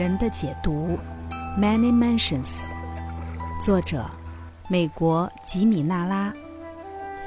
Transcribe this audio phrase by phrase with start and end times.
[0.00, 0.98] 人的解读
[1.58, 2.62] ，Many Mansions，
[3.60, 4.10] 作者
[4.66, 6.32] 美国吉米纳拉，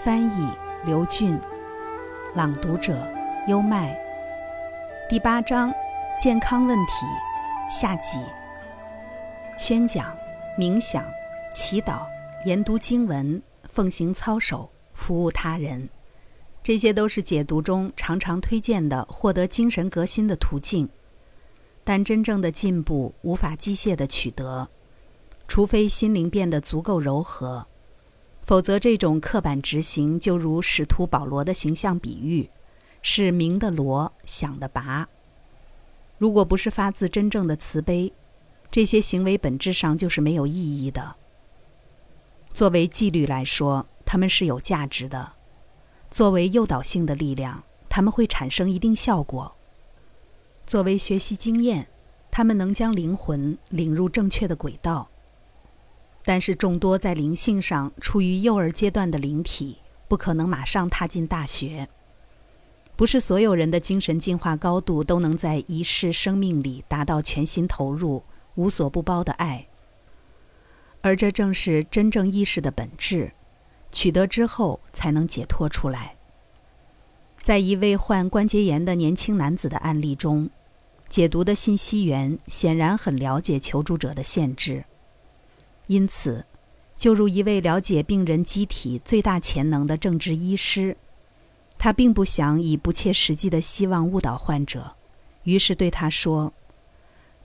[0.03, 0.49] 翻译
[0.83, 1.39] 刘俊，
[2.33, 3.07] 朗读者
[3.47, 3.95] 优麦。
[5.07, 5.71] 第八章
[6.17, 6.93] 健康问题
[7.69, 8.17] 下集。
[9.55, 10.11] 宣讲、
[10.57, 11.05] 冥想、
[11.53, 11.99] 祈祷、
[12.43, 15.87] 研读经文、奉行操守、服务他人，
[16.63, 20.89] 这些都是解读中常常推荐的获得精神革新的途径。
[21.83, 24.69] 但真正的进步无法机械地取得，
[25.47, 27.67] 除非心灵变得足够柔和，
[28.41, 32.49] 否则这种刻板执行就如使徒保罗的形象比喻，
[33.01, 35.07] 是明的罗，想的拔。
[36.17, 38.13] 如果不是发自真正的慈悲，
[38.71, 41.15] 这些行为本质上就是没有意义的。
[42.53, 45.33] 作为纪律来说，他们是有价值的；
[46.09, 49.53] 作为诱导性的力量，他们会产生一定效果。
[50.65, 51.87] 作为学习经验，
[52.31, 55.09] 他们能将灵魂领入正确的轨道。
[56.25, 61.89] 但是，众多在灵性上处于幼儿阶段的灵体，不可能马上踏进大学。
[62.95, 68.23] 不是所有人的精神进化高度都能在一世生命里达到全心投入、
[68.55, 69.67] 无所不包的爱。
[71.01, 73.33] 而这正是真正意识的本质，
[73.91, 76.15] 取得之后才能解脱出来。
[77.43, 80.49] 在一位患关节炎的年轻男子的案例中，
[81.09, 84.85] 解读的信息源显然很了解求助者的限制，
[85.87, 86.45] 因此，
[86.95, 90.95] 就如一位了解病人机体最大潜能的政治医师，
[91.77, 94.95] 他并不想以不切实际的希望误导患者，
[95.43, 96.53] 于是对他说：“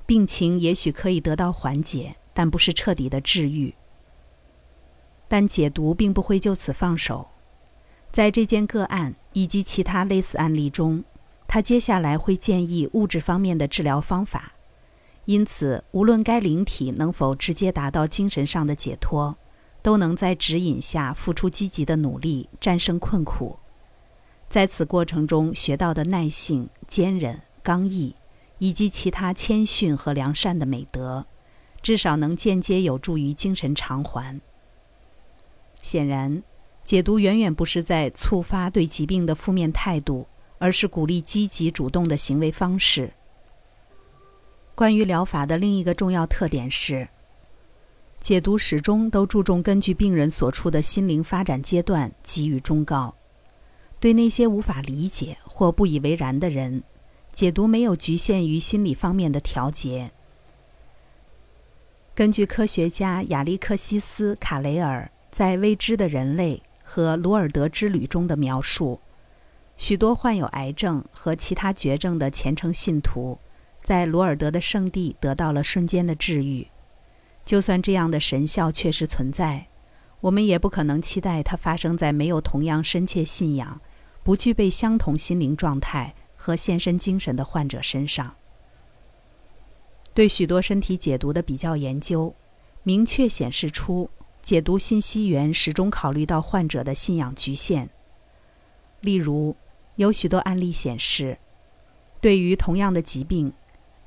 [0.07, 3.75] 病情也许可以得到缓解，但不是彻底的治愈。”
[5.27, 7.27] 但解读并不会就此放手。
[8.19, 11.05] 在这件个案以及其他类似案例中，
[11.47, 14.55] 他接下来会建议物质方面的治疗方法。
[15.27, 19.37] 因此，无论该灵体能否直接达到精神上的解脱，
[19.83, 23.61] 都能在指引下付出积极的努力，战胜困苦。
[24.49, 28.17] 在此过程中学到的耐性、坚韧、刚毅，
[28.59, 31.25] 以及其他谦逊和良善的美德，
[31.81, 34.41] 至少能间接有助于精神偿还。
[35.81, 36.43] 显然。
[36.89, 40.27] 解读远远不是在触发对疾病的负面态度，
[40.57, 43.13] 而是鼓励积极主动的行为方式。
[44.75, 47.07] 关于疗法的另一个重要特点是，
[48.21, 53.15] 解读始终都注重根据病人所处的心灵发展阶段给予忠告。
[54.01, 56.83] 对那些无法理解或不以为然的人，
[57.35, 60.11] 解读没有局限于心理方面的调节。
[62.15, 66.57] 根据科学家亚历克西斯·卡雷尔在《未知的人类》。
[66.91, 68.99] 和罗尔德之旅中的描述，
[69.77, 73.39] 许多患有癌症和其他绝症的虔诚信徒，
[73.83, 76.67] 在罗尔德的圣地得到了瞬间的治愈。
[77.45, 79.67] 就算这样的神效确实存在，
[80.23, 83.79] 我们也不可能期待它发生在没有同样深切信仰、
[84.23, 88.35] 不具备相同心灵状态和献身精神的患者身上。
[90.15, 92.35] 对许多身体解读的比较研究，
[92.83, 94.09] 明确显示出。
[94.49, 97.91] 解读信息源始终考虑到患者的信仰局限。
[99.03, 99.55] 例如，
[99.97, 101.37] 有许多案例显示，
[102.19, 103.53] 对于同样的疾病，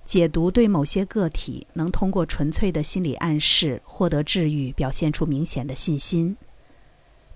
[0.04, 6.36] 解读对某些个体能通过纯粹的心理暗示获得治愈表现出明显的信心。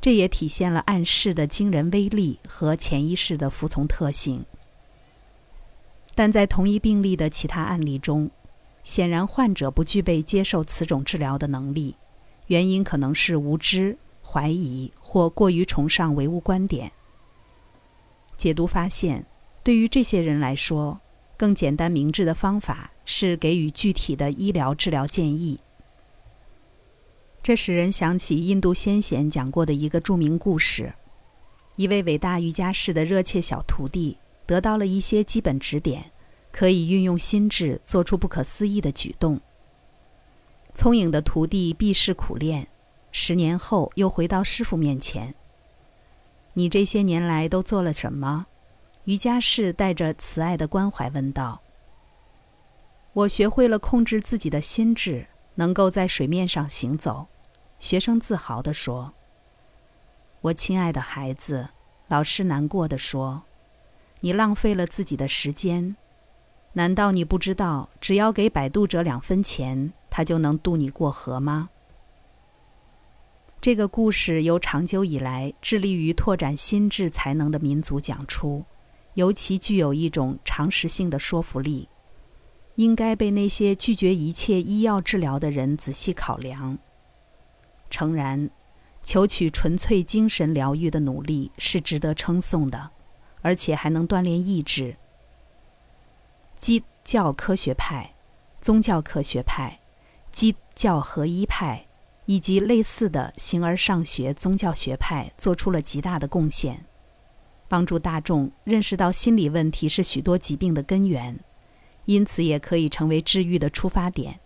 [0.01, 4.43] 这也体现了暗示的惊人威力和潜意识的服从特性。
[6.15, 8.31] 但在同一病例的其他案例中，
[8.81, 11.97] 显然患者不具备接受此种治疗的能力。
[12.47, 16.91] 原因可能是无知、怀疑或过于崇尚唯物观点。
[18.37, 19.25] 解读发现，
[19.63, 20.99] 对于这些人来说，
[21.37, 25.59] 更简单明智的方法是给予具体的医疗治疗建议。
[27.41, 30.93] 这使人想起印度先贤讲过的一个著名故事：
[31.75, 36.11] 一位伟大瑜伽士的热切小徒弟得到了一些基本指点，
[36.51, 39.39] 可以运用心智做出不可思议的举动。
[40.75, 42.67] 聪颖的徒弟毕世苦练，
[43.09, 45.33] 十年后又回到师傅面前。
[46.53, 48.45] 你这些年来都做了什么？
[49.05, 51.61] 瑜伽士带着慈爱的关怀问道。
[53.13, 57.27] 我学会了控制自己的心智，能够在水面上行走。
[57.79, 59.13] 学生自豪地说。
[60.41, 61.69] 我亲爱的孩子，
[62.09, 63.43] 老师难过的说，
[64.19, 65.95] 你浪费了自己的时间。
[66.73, 69.93] 难道你不知道，只要给摆渡者两分钱？
[70.15, 71.67] 他就能渡你过河吗？
[73.59, 78.63] 这个故事由长久以来致力于拓展心智才能的民族讲出，
[79.15, 81.89] 尤其具有一种常识性的说服力。
[82.75, 86.77] 应该被那些拒绝一切医药治疗的人仔细考量。
[87.89, 88.49] 诚然，
[89.03, 92.91] 求取纯粹精神疗愈的努力是值得称颂的，
[93.41, 94.95] 而且还能锻炼意志。
[96.57, 98.13] 基教科学派、
[98.61, 99.77] 宗教科学派、
[100.35, 101.85] 基教合一派
[102.25, 106.85] 以及类似的形而上学宗教学派做出了极大的贡献，
[107.69, 111.39] 帮助大众认识到心理问题是许多疾病的根源。
[112.03, 114.41] 因此，也可以成为治愈的出发点。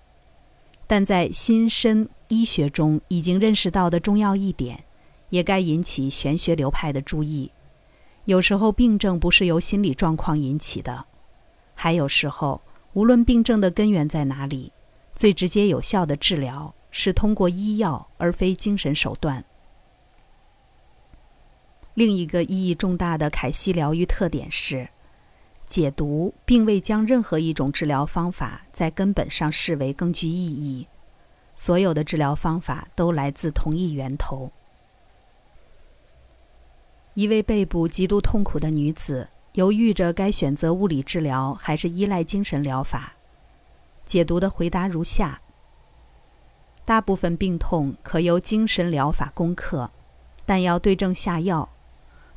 [0.86, 4.84] 但在新生医学中已经认识到的重要一点，
[5.30, 7.52] 也该引起玄学流派的注意：
[8.26, 11.06] 有时候病症不是由心理状况引起的；
[11.74, 12.62] 还有时候，
[12.94, 14.72] 无论病症的根源在哪里，
[15.16, 19.44] 最直接有效的治疗是通过医药而非精神手段。
[21.94, 24.90] 另一个意义重大的凯西疗愈特点是。
[25.70, 30.88] 解读并未将任何一种治疗方法在根本上视为更具意义。
[31.54, 34.52] 所有的治疗方法都来自同一源头。
[37.14, 43.19] 一位背部极度痛苦的女子犹豫着该选择物理治疗还是依赖精神疗法。
[44.10, 45.40] 解读的回答如下：
[46.84, 49.92] 大部分病痛可由精神疗法攻克，
[50.48, 51.70] 但要对症下药。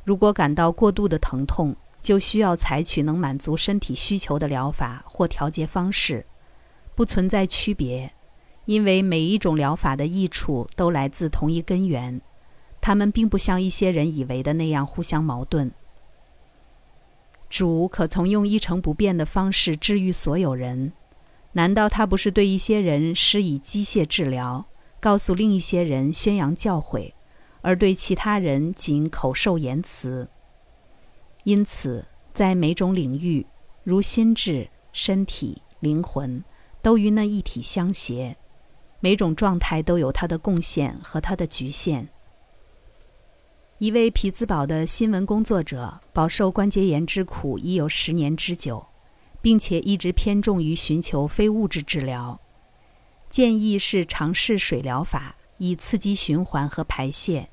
[0.03, 6.27] 如果感到过度的疼痛，就需要采取能满足身体需求的疗法或调节方式，
[6.93, 8.13] 不存在区别，
[8.65, 12.21] 因为每一种疗法的益处都来自同一根源，
[12.79, 15.71] 它们并不像一些人以为的那样互相矛盾。
[17.49, 20.93] 主可从用一成不变的方式治愈所有人，
[21.53, 24.65] 难道他不是对一些人施以机械治疗，
[24.99, 27.13] 告诉另一些人宣扬教诲，
[27.61, 30.29] 而对其他人仅口授言辞？
[31.43, 33.45] 因此，在每种领域，
[33.83, 36.43] 如心智、身体、灵魂，
[36.81, 38.35] 都与那一体相携。
[38.99, 42.07] 每种状态都有它的贡献和它的局限。
[43.79, 48.85] 一位匹兹堡的新闻工作者饱受关节炎之苦已有十年之久，
[49.43, 52.39] 并且一直偏重于寻求非物质治疗。
[53.29, 57.49] 建议是尝试水疗法，以刺激循环和排泄，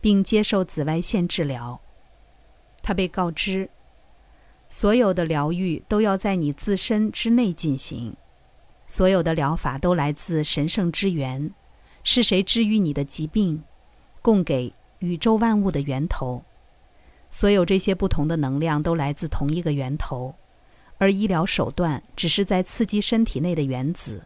[0.00, 1.80] 并接受紫外线治疗。
[2.80, 3.70] 他被告知，
[4.70, 8.14] 所有的疗愈都要在你自身之内进行，
[8.86, 11.52] 所有的疗法都来自神圣之源。
[12.04, 13.64] 是谁治愈你的疾病？
[14.20, 16.44] 供给宇宙万物的源头。
[17.30, 20.36] 所有这些不同的能量都来自同一个源头，
[21.02, 24.24] 而医疗手段只是在刺激身体内的原子。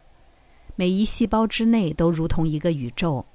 [0.75, 3.25] 每一细胞之内都如同一个宇宙。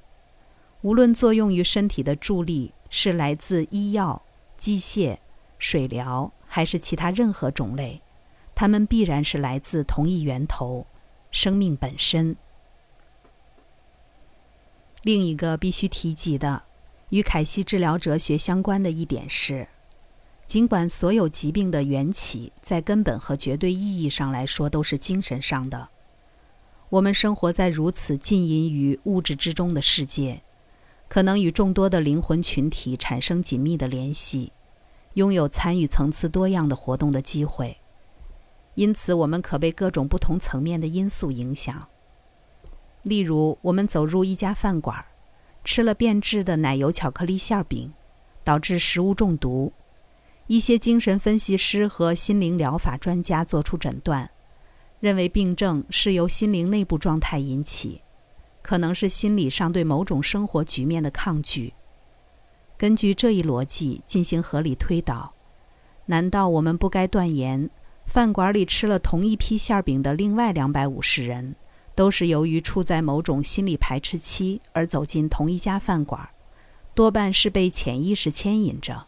[0.83, 4.23] 无论作用于身体的助力是来自医药。
[4.57, 5.19] 机械、
[5.59, 8.01] 水疗还是其他任何种类，
[8.55, 10.87] 它们必然是来自同一源头——
[11.33, 12.37] 生命本身。
[15.03, 16.63] 另一个必须提及的，
[17.09, 19.67] 与凯西治疗哲学相关的一点是，
[20.53, 25.89] 尽管所有疾病的缘起在根本和绝对意义上来说都是精神上的，
[26.91, 30.43] 我们生活在如此浸淫于物质之中的世界。
[31.09, 34.53] 可能与众多的灵魂群体产生紧密的联系，
[35.15, 37.79] 拥有参与层次多样的活动的机会。
[38.75, 41.89] 因此，我们可被各种不同层面的因素影响。
[43.05, 45.03] 例如，我们走入一家饭馆，
[45.65, 47.95] 吃了变质的奶油巧克力馅饼，
[48.45, 49.73] 导致食物中毒。
[50.53, 54.31] 一些精神分析师和心灵疗法专家做出诊断，
[55.01, 58.03] 认为病症是由心灵内部状态引起。
[58.61, 61.73] 可能是心理上对某种生活局面的抗拒。
[62.77, 65.33] 根据这一逻辑进行合理推导，
[66.05, 67.71] 难道我们不该断言，
[68.05, 71.57] 饭馆里吃了同一批馅饼的另外两百五十人，
[71.95, 76.29] 都是由于处在某种心理排斥期而走进同一家饭馆，
[76.93, 79.07] 多半是被潜意识牵引着，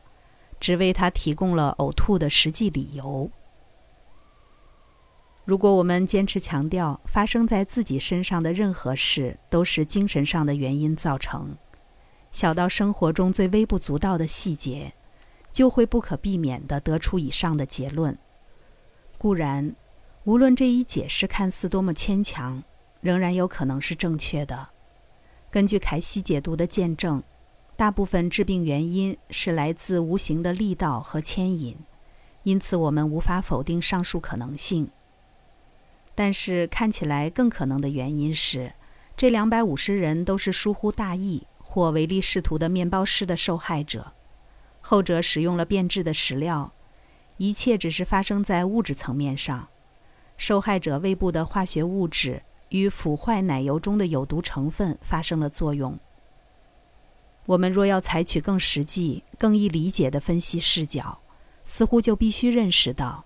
[0.61, 3.31] 只为他提供了呕吐的实际理由？
[5.45, 11.57] 如果我们坚持强调发生在自己身上的任何事都是精神上的原因造成，
[12.31, 14.95] 小到生活中最微不足道的细节，
[15.53, 18.19] 就会不可避免地得出以上的结论。
[19.19, 19.77] 固然，
[20.25, 22.63] 无论这一解释看似多么牵强，
[23.03, 24.71] 仍然有可能是正确的。
[25.51, 27.23] 根据凯西解读的见证，
[27.77, 31.77] 大部分致病原因是来自无形的力道和牵引，
[32.45, 34.91] 因此我们无法否定上述可能性。
[36.15, 38.73] 但是看起来更可能的原因是，
[39.17, 44.13] 这两百五十人都是疏忽大意或唯利是图的面包师的受害者，
[44.81, 46.73] 后者使用了变质的食料，
[47.39, 49.69] 一切只是发生在物质层面上，
[50.37, 55.99] 受害者胃部的化学物质与腐坏奶油中的有毒成分发生了作用。
[57.47, 61.19] 我们若要采取更实际、更易理解的分析视角，
[61.65, 63.25] 似乎就必须认识到，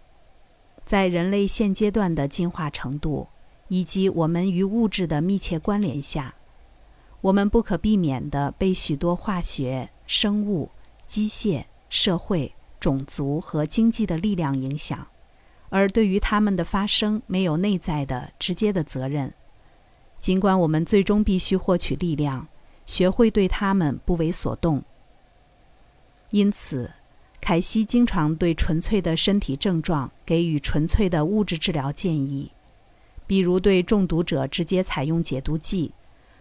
[0.85, 3.29] 在人类现阶段的进化程度
[3.69, 6.35] 以及我们与物质的密切关联下，
[7.21, 10.71] 我们不可避免地被许多化学、生物、
[11.07, 15.07] 机械、社会、种族和经济的力量影响，
[15.69, 19.33] 而对于它们的发生没有内在的直接的责任。
[20.19, 22.49] 尽管我们最终必须获取力量。
[22.89, 24.83] 学会对他们不为所动。
[26.31, 26.91] 因此，
[27.41, 32.51] 凯西经常对纯粹的身体症状给予纯粹的物质治疗建议，
[33.27, 35.93] 比如对中毒者直接采用解毒剂，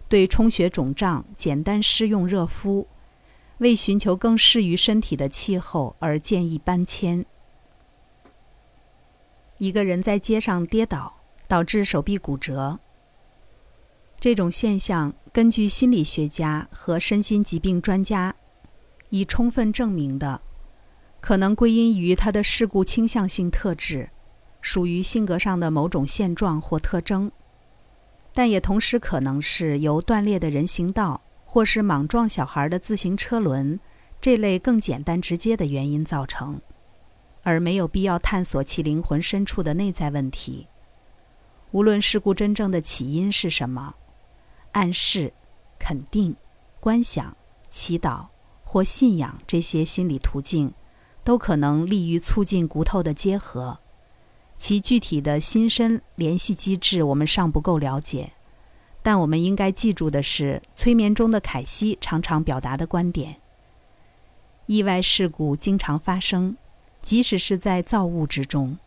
[0.10, 2.88] 对充血肿胀简单施用热敷，
[3.60, 7.26] 为寻求更适于身体的气候而建议搬迁。
[9.58, 12.80] 一个人在街上跌倒，导致手臂骨折。
[14.20, 18.36] 这种现象，根据心理学家和身心疾病专家
[19.10, 20.42] 已充分证明的，
[21.20, 24.10] 可能归因于他的事故倾向性特质，
[24.60, 27.32] 属于性格上的某种现状或特征，
[28.34, 33.80] 但也同时可能是由断裂的人行道或是莽撞小孩的自行车轮
[34.20, 36.60] 这类更简单直接的原因造成，
[37.44, 40.68] 而没有必要探索其灵魂深处的内在问题。
[41.70, 43.94] 无论事故真正的起因是什么。
[44.78, 45.34] 暗示、
[45.80, 46.36] 肯定、
[46.80, 47.36] 观想、
[47.68, 48.28] 祈祷
[48.64, 50.72] 或信仰这些心理途径，
[51.24, 53.80] 都可能利于促进骨头的结合。
[54.56, 58.34] 其具体的心身联系机制我们尚不够了解，
[59.02, 63.38] 但我们应该记住的是，催眠中的凯西常常表达的观点：
[64.68, 66.56] 意外事故经常发生，
[67.02, 68.78] 即使是在造物之中。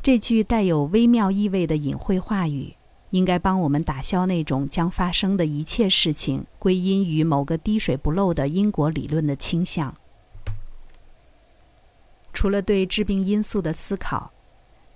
[0.00, 2.76] 这句带有微妙意味的隐晦话语。
[3.14, 9.94] 应该帮我们打消那种将发生的一切事情归因于某个滴水不漏的因果理论的倾向。
[12.32, 14.32] 除了对致病因素的思考，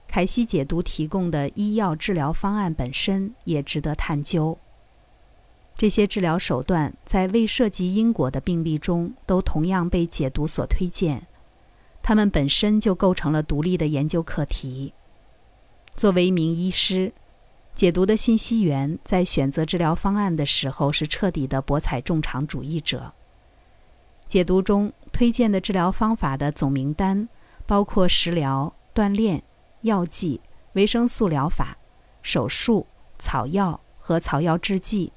[0.08, 4.58] 凯西解读提供的医药治疗方案本身也值得探究。
[5.76, 11.28] 这些治疗手段在未涉及因果的病例中都同样被解读所推荐，
[12.02, 14.92] 它们本身就构成了独立的研究课题。
[15.94, 17.12] 作为一名医师。
[17.78, 23.12] 解读的信息源在选择治疗方案的时候是彻底的博采众长主义者。
[24.26, 27.28] 解读中推荐的治疗方法的总名单
[27.68, 29.40] 包括食疗、锻炼、
[29.82, 30.40] 药剂、
[30.73, 31.78] 维生素疗法、
[32.20, 32.85] 手术、
[33.16, 35.12] 草药和草药制剂、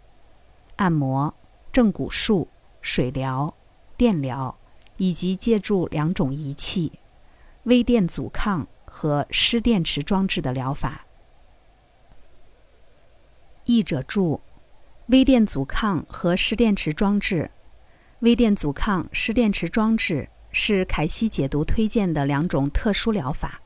[0.75, 1.33] 按摩、
[1.73, 2.47] 正骨术、
[2.83, 3.51] 水疗、
[3.97, 4.55] 电疗，
[4.97, 6.91] 以及借助两种仪器——
[7.65, 11.07] 微电阻抗和湿电池装置的疗法。
[13.75, 14.41] 译者注：
[15.07, 17.51] 微电阻抗和湿电池装置。
[18.19, 23.61] 微电阻抗、湿电池装置是凯西解读推荐的两种特殊疗法。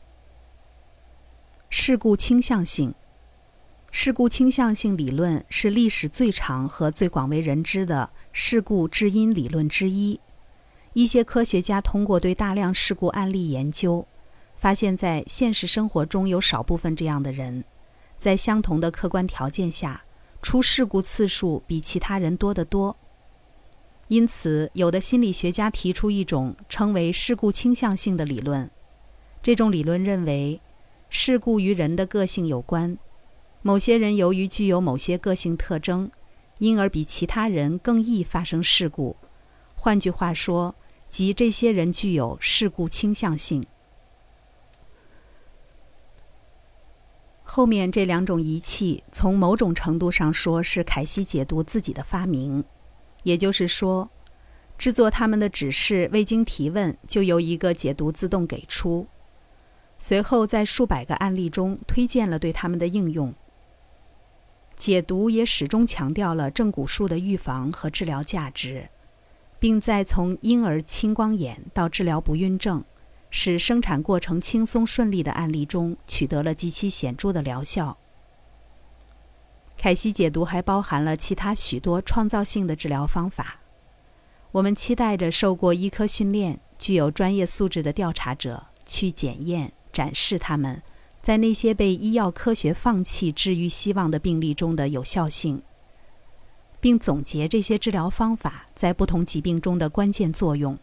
[1.70, 2.94] 事故倾向性。
[3.92, 10.20] 事故倾向性理论是历史最长和最广为人知的事故致因理论之一。
[10.94, 14.08] 一些科学家通过对大量事故案例研究，
[14.56, 17.64] 发现，在现实生活中有少部分这样的人。
[18.26, 20.04] 在相同的客观条件下，
[20.42, 22.98] 出事故次数比其他人多得多。
[24.08, 28.72] 因此，有的心理学家提出一种称为事故倾向性的理论。
[29.44, 30.60] 这种理论认为，
[31.08, 32.98] 事故与人的个性有关。
[33.62, 36.10] 某些人由于具有某些个性特征，
[36.58, 39.16] 因而比其他人更易发生事故。
[39.76, 40.74] 换句话说，
[41.08, 43.64] 即这些人具有事故倾向性。
[47.56, 52.62] 后面这两种仪器，从某种程度上说是凯西解读自己的发明，
[53.24, 54.10] 也就是说，
[54.78, 59.08] 制作他们的指示未经提问就由一个解读自动给出。
[59.98, 63.34] 随后在数百个案例中推荐了对他们的应用。
[64.76, 68.90] 解读也始终强调了正骨术的预防和治疗价值，
[69.60, 72.84] 并在从婴儿青光眼到治疗不孕症。
[73.38, 77.98] 使生产过程轻松顺利的案例中取得了极其显著的疗效。
[79.78, 83.60] 凯西解读还包含了其他许多创造性的治疗方法。
[84.54, 90.82] 我们期待着受过医科训练、具有专业素质的调查者去检验、展示他们
[91.22, 95.62] 在那些被医药科学放弃治愈希望的病例中的有效性，
[96.80, 100.80] 并总结这些治疗方法在不同疾病中的关键作用。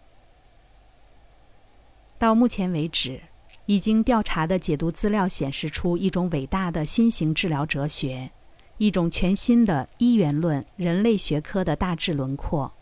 [2.22, 3.20] 到目前为止，
[3.66, 8.30] 已经调查的解读资料显示出一种伟大的新型治疗哲学，
[8.78, 12.72] 一种全新的一元论人类学科的大致轮廓。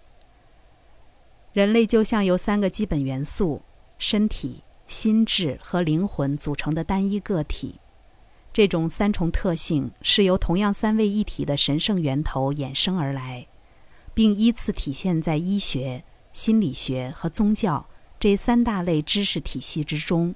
[1.55, 3.63] 人类就像由三个基本元素——
[3.99, 7.81] 身体、心智和灵魂组成的单一个体。
[8.53, 13.47] 这种三重特性是由同样三位一体的神圣源头衍生而来，
[14.13, 16.05] 并依次体现在医学、
[16.35, 17.87] 心理学和宗教
[18.21, 20.35] 这三大类知识体系之中。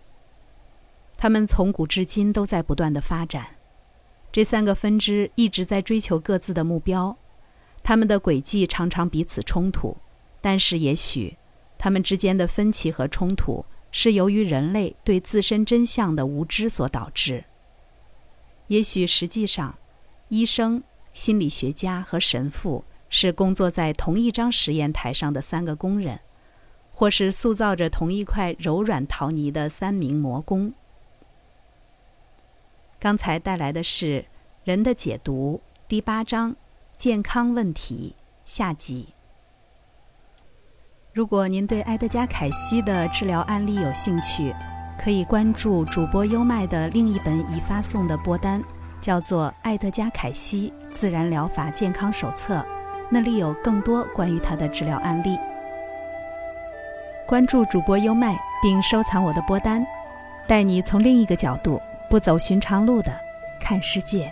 [1.19, 3.57] 他们从古至今都在不断的发展，
[4.33, 7.19] 这三个分支一直在追求各自的目标，
[7.83, 9.99] 他们的轨迹常常彼此冲突。
[10.41, 11.37] 但是，也许
[11.76, 17.45] 他们之间的分歧和冲突是由于人类对自身真相的无知所导致。
[18.69, 19.79] 也许实际上，
[20.31, 26.21] 医生、心理学家和神父是工作在同一张实验台上的三个工人，
[26.95, 30.73] 或是塑造着同一块柔软陶泥的三名魔工。
[33.01, 34.23] 刚才带来的是
[34.63, 36.55] 《人的解读》第八章
[36.97, 38.15] “健康问题”
[38.47, 39.09] 下集。
[41.13, 44.55] 如果您对埃德加·凯西的治疗案例有兴趣，
[44.99, 48.63] 可以关注主播优麦的另一本已发送的播单，
[49.01, 52.57] 叫做《埃德加·凯西自然疗法健康手册》，
[53.11, 55.37] 那里有更多关于他的治疗案例。
[57.26, 59.85] 关注主播优麦，并收藏我的播单，
[60.47, 63.19] 带你从另一个角度、不走寻常路的
[63.59, 64.31] 看世界。